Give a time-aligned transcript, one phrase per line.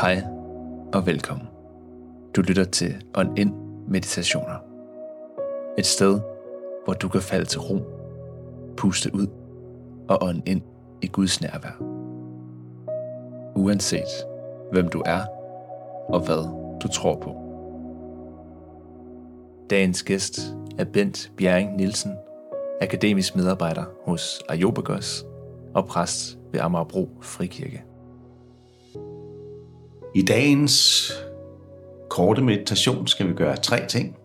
[0.00, 0.22] Hej
[0.94, 1.46] og velkommen.
[2.36, 3.52] Du lytter til On Ind
[3.88, 4.56] Meditationer.
[5.78, 6.20] Et sted,
[6.84, 7.78] hvor du kan falde til ro,
[8.76, 9.26] puste ud
[10.08, 10.62] og ånde ind
[11.02, 11.76] i Guds nærvær.
[13.56, 14.26] Uanset
[14.72, 15.20] hvem du er
[16.08, 16.48] og hvad
[16.82, 17.36] du tror på.
[19.70, 20.40] Dagens gæst
[20.78, 22.12] er Bent Bjerring Nielsen,
[22.80, 25.24] akademisk medarbejder hos Ayobagos
[25.74, 27.84] og præst ved Amagerbro Frikirke.
[30.14, 31.12] I dagens
[32.10, 34.16] korte meditation skal vi gøre tre ting.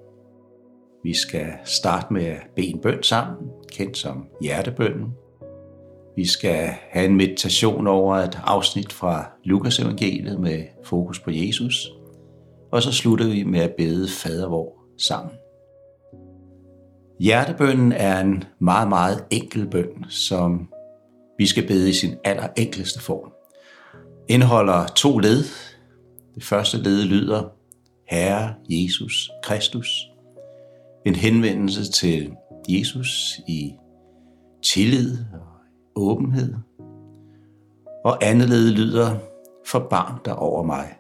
[1.04, 5.14] Vi skal starte med at bede en bøn sammen, kendt som hjertebønnen.
[6.16, 11.92] Vi skal have en meditation over et afsnit fra Lukas evangeliet med fokus på Jesus.
[12.72, 15.34] Og så slutter vi med at bede fader vor sammen.
[17.20, 20.70] Hjertebønnen er en meget, meget enkel bøn, som
[21.38, 23.32] vi skal bede i sin allerenkleste form.
[24.28, 25.44] Indeholder to led.
[26.36, 27.44] Det første led lyder,
[28.08, 30.10] Herre Jesus Kristus.
[31.06, 32.32] En henvendelse til
[32.70, 33.74] Jesus i
[34.64, 35.48] tillid og
[35.96, 36.54] åbenhed.
[38.06, 39.18] Og andet led lyder,
[39.66, 40.94] forbarm dig over mig.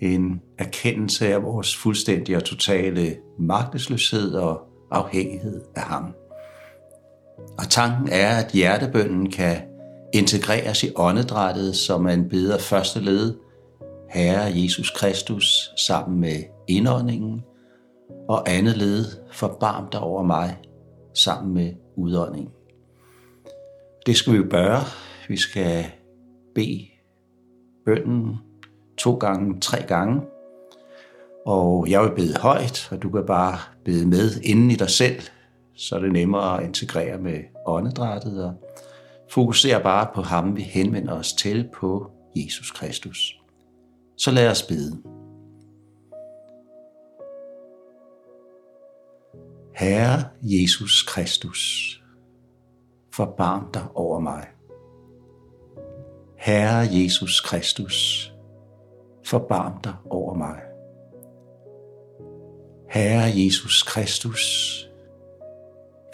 [0.00, 6.14] En erkendelse af vores fuldstændige og totale magtesløshed og afhængighed af ham.
[7.58, 9.56] Og tanken er, at hjertebønnen kan
[10.14, 13.34] integreres i åndedrættet, så man beder første led,
[14.08, 17.42] Herre Jesus Kristus, sammen med indåndingen,
[18.28, 20.56] og andet led, forbarm dig over mig,
[21.14, 22.52] sammen med udåndingen.
[24.06, 24.80] Det skal vi jo gøre.
[25.28, 25.84] Vi skal
[26.54, 26.86] bede
[27.84, 28.36] bønden
[28.98, 30.20] to gange, tre gange.
[31.46, 35.20] Og jeg vil bede højt, og du kan bare bede med inden i dig selv,
[35.76, 38.54] så er det nemmere at integrere med åndedrættet og
[39.30, 43.40] fokusere bare på ham, vi henvender os til på Jesus Kristus.
[44.16, 45.02] Så lad os bede.
[49.74, 51.92] Herre Jesus Kristus,
[53.12, 54.48] forbarm dig over mig.
[56.36, 58.32] Herre Jesus Kristus,
[59.24, 60.60] forbarm dig over mig.
[62.88, 64.42] Herre Jesus Kristus,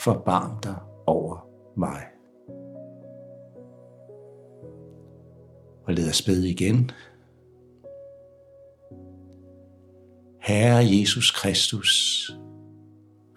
[0.00, 0.76] forbarm dig
[1.06, 1.46] over
[1.76, 2.02] mig.
[5.86, 6.90] Og lad os bede igen.
[10.42, 12.30] Herre Jesus Kristus,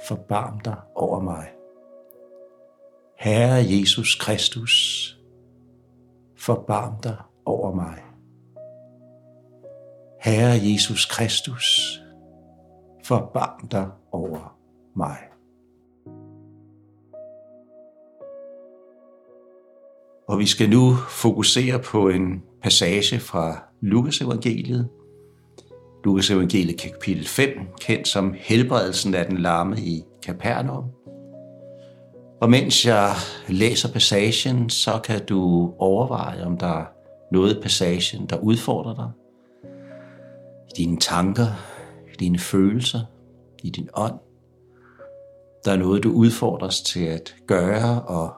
[0.08, 1.48] forbarm dig over mig.
[3.18, 4.74] Herre Jesus Kristus,
[6.36, 8.04] forbarm dig over mig.
[10.20, 12.00] Herre Jesus Kristus,
[13.04, 14.58] forbarm dig over
[14.96, 15.18] mig.
[20.28, 24.90] Og vi skal nu fokusere på en passage fra Lukas evangeliet.
[26.06, 27.50] Lukas evangeliet kapitel 5,
[27.80, 30.84] kendt som helbredelsen af den lamme i Kapernaum.
[32.42, 33.14] Og mens jeg
[33.48, 36.86] læser passagen, så kan du overveje, om der er
[37.32, 39.10] noget i passagen, der udfordrer dig.
[40.70, 41.48] I dine tanker,
[42.14, 43.02] i dine følelser,
[43.64, 44.20] i din ånd.
[45.66, 48.34] Der er noget, du udfordres til at gøre og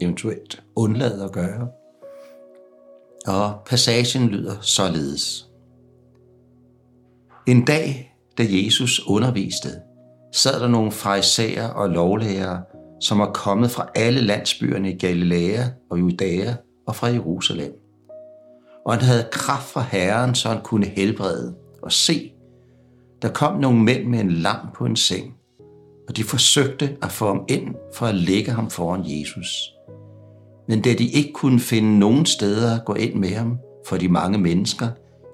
[0.00, 1.68] eventuelt undlade at gøre.
[3.26, 5.51] Og passagen lyder således.
[7.46, 9.68] En dag, da Jesus underviste,
[10.32, 12.62] sad der nogle farisæer og lovlærere,
[13.00, 16.54] som var kommet fra alle landsbyerne i Galilea og Judæa
[16.86, 17.72] og fra Jerusalem.
[18.86, 21.54] Og han havde kraft fra Herren, så han kunne helbrede.
[21.82, 22.32] Og se,
[23.22, 25.34] der kom nogle mænd med en lam på en seng,
[26.08, 29.72] og de forsøgte at få ham ind for at lægge ham foran Jesus.
[30.68, 34.08] Men da de ikke kunne finde nogen steder at gå ind med ham for de
[34.08, 34.88] mange mennesker,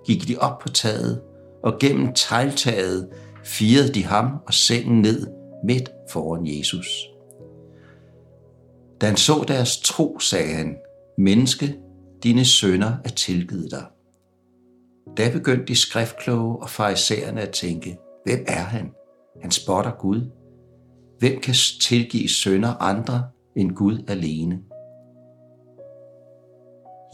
[0.07, 1.21] gik de op på taget,
[1.63, 3.09] og gennem tegltaget
[3.45, 5.27] firede de ham og sengen ned
[5.65, 7.09] midt foran Jesus.
[9.01, 10.77] Da han så deres tro, sagde han,
[11.19, 11.77] Menneske,
[12.23, 13.85] dine sønner er tilgivet dig.
[15.17, 18.91] Da begyndte de skriftkloge og farisæerne at tænke, hvem er han?
[19.43, 20.31] Han spotter Gud.
[21.19, 24.59] Hvem kan tilgive sønner andre end Gud alene?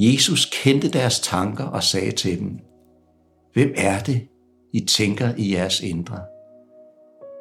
[0.01, 2.59] Jesus kendte deres tanker og sagde til dem,
[3.53, 4.29] Hvem er det,
[4.75, 6.19] i tænker i jeres indre?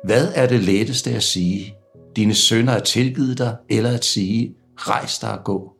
[0.04, 1.76] Hvad er det letteste at sige?
[2.16, 5.74] Dine sønner er tilgivet dig, eller at sige, rejs dig og gå.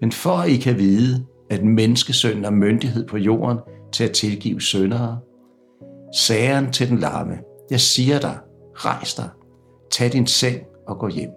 [0.00, 3.58] Men for at I kan vide, at menneskesønnen har myndighed på jorden
[3.92, 5.18] til at tilgive søndere,
[6.14, 7.38] sagde han til den larme,
[7.70, 8.38] jeg siger dig,
[8.74, 9.28] rejs dig,
[9.90, 11.30] tag din seng og gå hjem.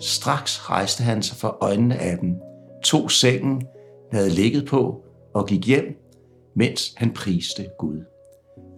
[0.00, 2.34] Straks rejste han sig for øjnene af dem,
[2.84, 3.62] tog sengen,
[4.12, 5.04] havde ligget på,
[5.34, 5.84] og gik hjem,
[6.56, 8.13] mens han priste Gud.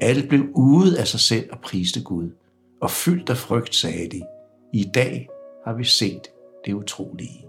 [0.01, 2.31] Alle blev ude af sig selv og priste Gud,
[2.81, 4.23] og fyldt af frygt sagde de,
[4.73, 5.29] i dag
[5.65, 6.29] har vi set
[6.65, 7.47] det utrolige.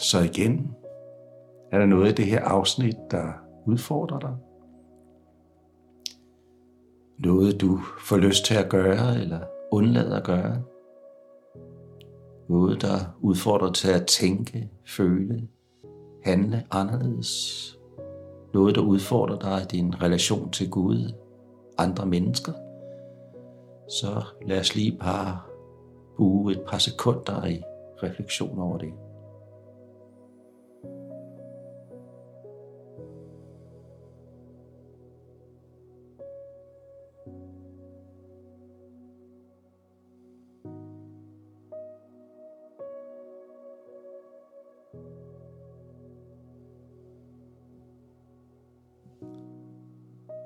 [0.00, 0.70] Så igen,
[1.72, 3.32] er der noget i det her afsnit, der
[3.66, 4.36] udfordrer dig?
[7.18, 9.40] Noget du får lyst til at gøre eller
[9.72, 10.62] undlader at gøre?
[12.48, 15.48] Noget der udfordrer til at tænke, føle,
[16.24, 17.70] handle anderledes?
[18.54, 21.12] Noget der udfordrer dig i din relation til Gud,
[21.78, 22.52] andre mennesker?
[23.88, 25.38] Så lad os lige bare
[26.16, 27.62] bruge et par sekunder i
[28.02, 28.92] refleksion over det.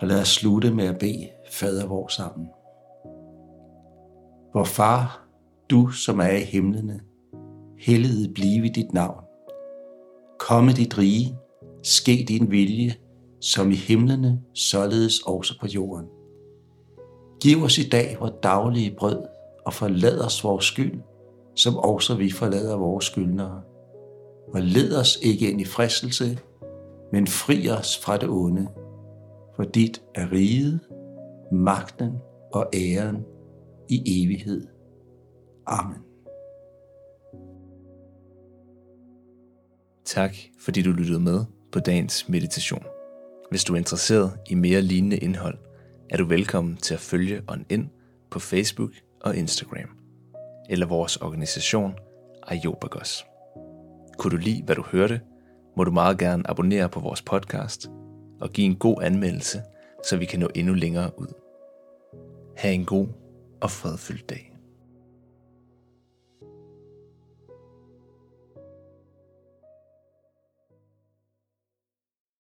[0.01, 2.49] Og lad os slutte med at bede fader vor sammen.
[4.55, 5.29] Vor far,
[5.71, 7.01] du som er i himlene,
[7.79, 9.25] helliget blive dit navn.
[10.39, 11.37] Komme dit rige,
[11.83, 12.95] ske din vilje,
[13.41, 16.07] som i himlene, således også på jorden.
[17.41, 19.23] Giv os i dag vores daglige brød,
[19.67, 21.01] og forlad os vores skyld,
[21.55, 23.63] som også vi forlader vores skyldnere.
[24.55, 26.39] Og led os ikke ind i fristelse,
[27.13, 28.69] men fri os fra det onde,
[29.59, 30.81] for dit er riget,
[31.53, 32.13] magten
[32.53, 33.25] og æren
[33.89, 34.67] i evighed.
[35.67, 35.99] Amen.
[40.05, 42.85] Tak fordi du lyttede med på dagens meditation.
[43.51, 45.59] Hvis du er interesseret i mere lignende indhold,
[46.11, 47.89] er du velkommen til at følge On ind
[48.31, 48.91] på Facebook
[49.21, 49.89] og Instagram,
[50.71, 51.95] eller vores organisation
[52.47, 53.25] Ayobagos.
[54.19, 55.21] Kunne du lide, hvad du hørte,
[55.77, 57.91] må du meget gerne abonnere på vores podcast
[58.41, 59.63] og give en god anmeldelse,
[60.05, 61.33] så vi kan nå endnu længere ud.
[62.57, 63.07] Ha' en god
[63.61, 64.48] og fredfyldt dag.